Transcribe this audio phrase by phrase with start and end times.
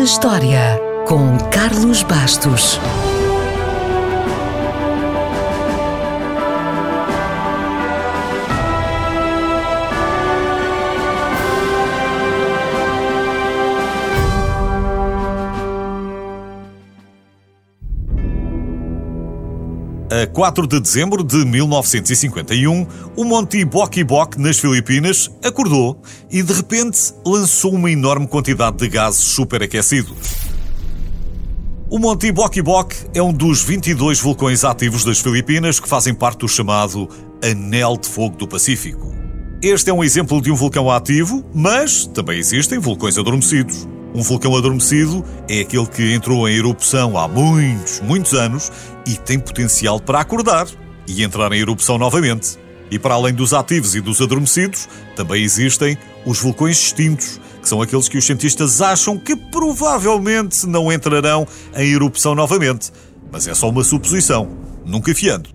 [0.00, 2.80] na História, com Carlos Bastos.
[20.20, 25.98] A 4 de dezembro de 1951, o Monte Boki Bok, nas Filipinas, acordou
[26.30, 30.18] e de repente lançou uma enorme quantidade de gases superaquecidos.
[31.88, 36.40] O Monte Boki Bok é um dos 22 vulcões ativos das Filipinas que fazem parte
[36.40, 37.08] do chamado
[37.42, 39.14] Anel de Fogo do Pacífico.
[39.62, 43.88] Este é um exemplo de um vulcão ativo, mas também existem vulcões adormecidos.
[44.14, 48.72] Um vulcão adormecido é aquele que entrou em erupção há muitos, muitos anos
[49.06, 50.66] e tem potencial para acordar
[51.06, 52.58] e entrar em erupção novamente.
[52.90, 55.96] E para além dos ativos e dos adormecidos, também existem
[56.26, 61.46] os vulcões extintos, que são aqueles que os cientistas acham que provavelmente não entrarão
[61.76, 62.90] em erupção novamente.
[63.30, 64.48] Mas é só uma suposição,
[64.84, 65.50] nunca fiando.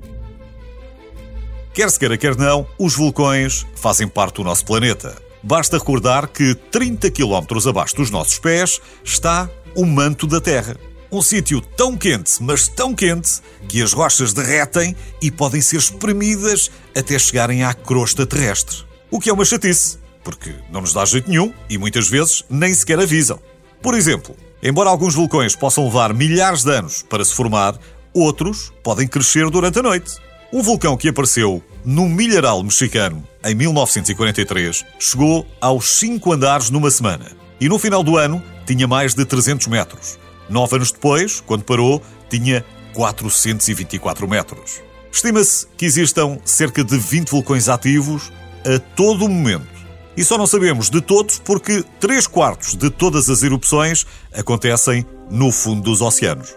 [1.73, 5.24] Quer se queira, quer não, os vulcões fazem parte do nosso planeta.
[5.47, 10.75] Basta recordar que 30 km abaixo dos nossos pés está o manto da Terra.
[11.11, 16.71] Um sítio tão quente, mas tão quente, que as rochas derretem e podem ser espremidas
[16.97, 18.77] até chegarem à crosta terrestre.
[19.11, 22.73] O que é uma chatice, porque não nos dá jeito nenhum e muitas vezes nem
[22.73, 23.39] sequer avisam.
[23.83, 27.77] Por exemplo, embora alguns vulcões possam levar milhares de anos para se formar,
[28.15, 30.24] outros podem crescer durante a noite.
[30.55, 37.25] Um vulcão que apareceu no milharal mexicano em 1943 chegou aos 5 andares numa semana
[37.59, 40.17] e no final do ano tinha mais de 300 metros.
[40.49, 44.79] Nove anos depois, quando parou, tinha 424 metros.
[45.11, 48.31] Estima-se que existam cerca de 20 vulcões ativos
[48.65, 49.67] a todo momento.
[50.15, 55.51] E só não sabemos de todos porque 3 quartos de todas as erupções acontecem no
[55.51, 56.55] fundo dos oceanos.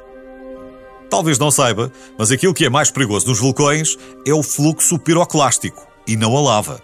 [1.10, 3.96] Talvez não saiba, mas aquilo que é mais perigoso nos vulcões
[4.26, 6.82] é o fluxo piroclástico e não a lava.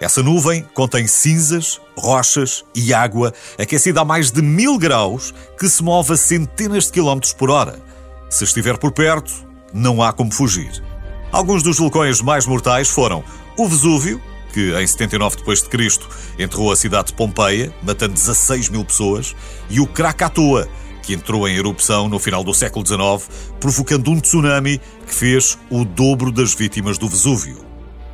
[0.00, 5.82] Essa nuvem contém cinzas, rochas e água aquecida a mais de mil graus que se
[5.82, 7.80] move a centenas de quilómetros por hora.
[8.28, 9.32] Se estiver por perto,
[9.72, 10.82] não há como fugir.
[11.30, 13.24] Alguns dos vulcões mais mortais foram
[13.56, 14.20] o Vesúvio,
[14.52, 15.98] que em 79 d.C.
[16.38, 19.34] enterrou a cidade de Pompeia, matando 16 mil pessoas,
[19.70, 20.68] e o Krakatoa,
[21.02, 23.28] que entrou em erupção no final do século XIX,
[23.60, 27.64] provocando um tsunami que fez o dobro das vítimas do Vesúvio.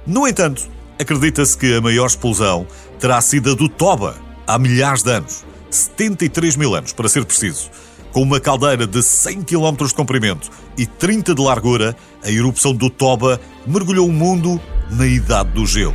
[0.06, 0.68] No entanto,
[0.98, 2.66] acredita-se que a maior explosão
[2.98, 4.16] terá sido a do Toba,
[4.46, 7.70] há milhares de anos 73 mil anos, para ser preciso.
[8.12, 12.88] Com uma caldeira de 100 km de comprimento e 30 de largura, a erupção do
[12.88, 14.60] Toba mergulhou o mundo
[14.90, 15.94] na Idade do Gelo.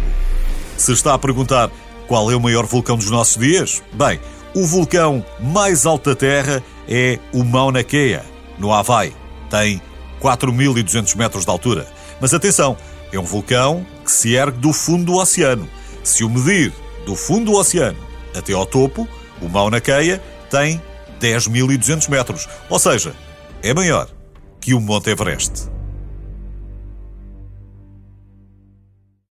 [0.78, 1.72] Se está a perguntar
[2.08, 4.20] qual é o maior vulcão dos nossos dias, bem,
[4.56, 8.24] o vulcão mais alto da Terra é o Mauna Kea,
[8.58, 9.14] no Havaí.
[9.50, 9.82] Tem
[10.22, 11.88] 4.200 metros de altura.
[12.20, 12.78] Mas atenção,
[13.12, 15.68] é um vulcão que se ergue do fundo do oceano.
[16.04, 16.74] Se o medir
[17.06, 18.00] do fundo do oceano
[18.36, 19.08] até ao topo,
[19.42, 20.82] o Mauna Kea tem
[21.20, 22.48] 10.200 metros.
[22.70, 23.14] Ou seja,
[23.62, 24.08] é maior
[24.60, 25.73] que o Monte Everest.